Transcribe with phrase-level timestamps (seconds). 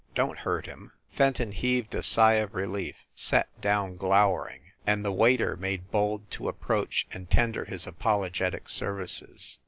[0.15, 5.05] Don t hurt him!" Fenton heaved a sigh of relief, sat down, glow ering, and
[5.05, 9.59] the waiter made bold to approach and tender his apologetic services.